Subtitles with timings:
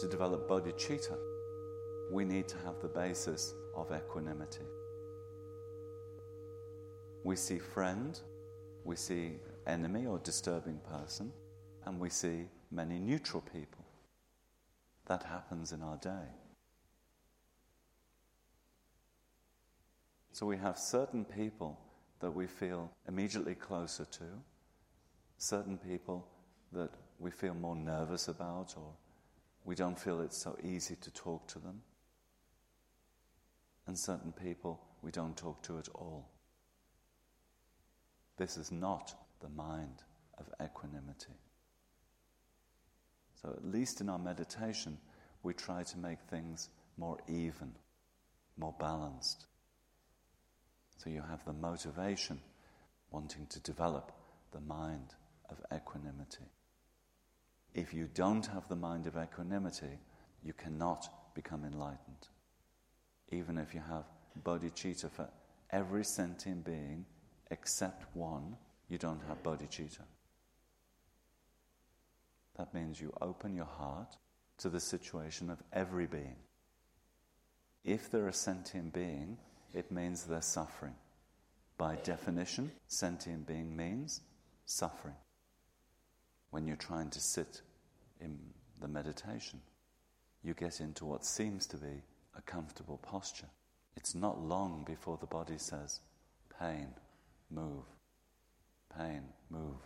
[0.00, 1.16] to develop bodhicitta,
[2.12, 4.64] we need to have the basis of equanimity.
[7.24, 8.18] We see friend,
[8.84, 9.32] we see
[9.66, 11.32] enemy or disturbing person,
[11.84, 13.84] and we see many neutral people.
[15.06, 16.28] That happens in our day.
[20.32, 21.78] So we have certain people
[22.20, 24.24] that we feel immediately closer to,
[25.38, 26.26] certain people
[26.72, 28.92] that we feel more nervous about, or
[29.66, 31.82] we don't feel it's so easy to talk to them,
[33.86, 36.28] and certain people we don't talk to at all.
[38.38, 40.02] This is not the mind
[40.38, 41.34] of equanimity.
[43.42, 44.98] So, at least in our meditation,
[45.42, 47.72] we try to make things more even,
[48.56, 49.46] more balanced.
[50.98, 52.40] So, you have the motivation
[53.10, 54.12] wanting to develop
[54.52, 55.14] the mind
[55.50, 56.46] of equanimity.
[57.76, 59.98] If you don't have the mind of equanimity,
[60.42, 62.28] you cannot become enlightened.
[63.30, 64.04] Even if you have
[64.42, 65.28] bodhicitta for
[65.70, 67.04] every sentient being
[67.50, 68.56] except one,
[68.88, 70.06] you don't have bodhicitta.
[72.56, 74.16] That means you open your heart
[74.56, 76.36] to the situation of every being.
[77.84, 79.36] If they're a sentient being,
[79.74, 80.94] it means they're suffering.
[81.76, 84.22] By definition, sentient being means
[84.64, 85.16] suffering.
[86.50, 87.60] When you're trying to sit
[88.20, 88.38] in
[88.80, 89.60] the meditation,
[90.42, 92.02] you get into what seems to be
[92.36, 93.48] a comfortable posture.
[93.96, 96.00] It's not long before the body says,
[96.60, 96.88] pain,
[97.50, 97.84] move,
[98.96, 99.80] pain, move.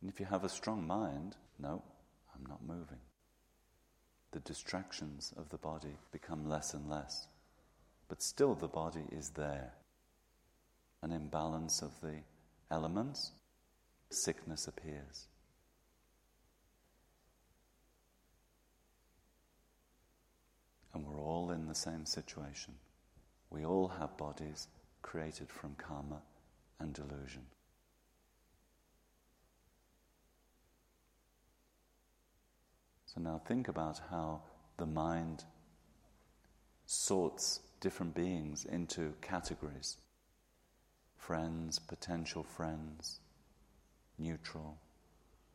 [0.00, 1.82] And if you have a strong mind, no,
[2.34, 3.00] I'm not moving.
[4.32, 7.26] The distractions of the body become less and less.
[8.08, 9.72] But still, the body is there.
[11.02, 12.16] An imbalance of the
[12.70, 13.32] elements,
[14.10, 15.26] sickness appears.
[20.94, 22.74] And we're all in the same situation.
[23.50, 24.68] We all have bodies
[25.02, 26.22] created from karma
[26.78, 27.42] and delusion.
[33.06, 34.42] So now think about how
[34.76, 35.44] the mind
[36.86, 39.96] sorts different beings into categories
[41.16, 43.20] friends, potential friends,
[44.18, 44.78] neutral,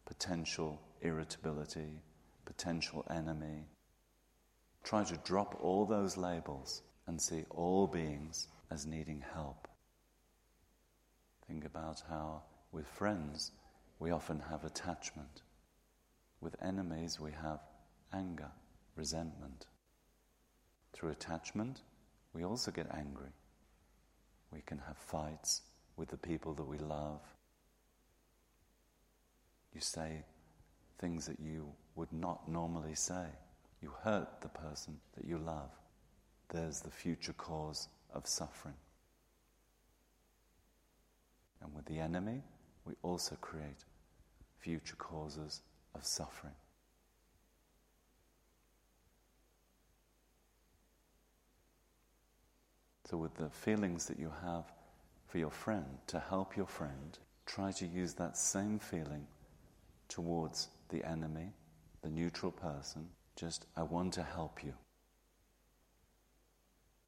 [0.06, 2.02] potential irritability,
[2.46, 3.66] potential enemy.
[4.86, 9.68] Try to drop all those labels and see all beings as needing help.
[11.48, 13.52] Think about how, with friends,
[13.98, 15.42] we often have attachment.
[16.40, 17.62] With enemies, we have
[18.14, 18.52] anger,
[18.96, 19.66] resentment.
[20.94, 21.82] Through attachment,
[22.34, 23.34] we also get angry.
[24.52, 25.64] We can have fights
[25.98, 27.22] with the people that we love.
[29.74, 30.26] You say
[31.00, 33.26] things that you would not normally say.
[33.82, 35.70] You hurt the person that you love.
[36.50, 38.76] There's the future cause of suffering.
[41.62, 42.42] And with the enemy,
[42.86, 43.86] we also create
[44.60, 45.62] future causes
[45.94, 46.54] of suffering.
[53.10, 54.66] So, with the feelings that you have
[55.28, 59.28] for your friend, to help your friend, try to use that same feeling
[60.08, 61.52] towards the enemy,
[62.02, 63.08] the neutral person.
[63.36, 64.74] Just, I want to help you.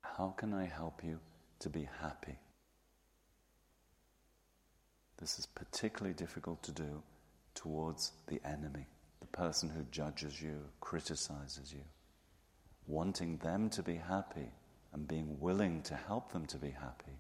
[0.02, 1.20] How can I help you
[1.60, 2.38] to be happy?
[5.20, 7.02] This is particularly difficult to do
[7.56, 8.86] towards the enemy,
[9.20, 11.84] the person who judges you, criticizes you.
[12.88, 14.52] Wanting them to be happy
[14.94, 17.18] and being willing to help them to be happy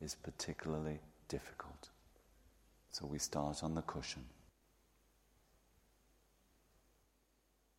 [0.00, 1.90] is particularly difficult.
[2.90, 4.24] So we start on the cushion.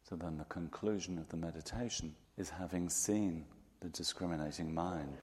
[0.10, 3.46] So then the conclusion of the meditation is having seen
[3.80, 5.18] the discriminating mind,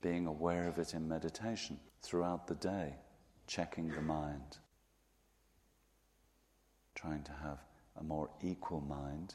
[0.00, 2.94] being aware of it in meditation throughout the day,
[3.46, 4.56] checking the mind,
[6.94, 7.58] trying to have
[8.00, 9.34] a more equal mind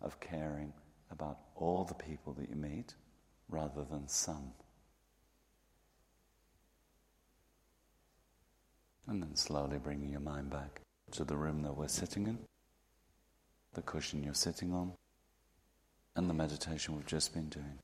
[0.00, 0.72] of caring
[1.10, 2.94] about all the people that you meet
[3.50, 4.50] rather than some.
[9.06, 10.80] And then slowly bringing your mind back
[11.10, 12.38] to the room that we're sitting in,
[13.74, 14.92] the cushion you're sitting on,
[16.16, 17.78] and the meditation we've just been doing.